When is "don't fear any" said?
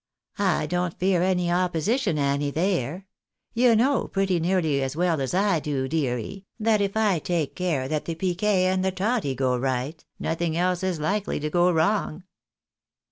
0.65-1.51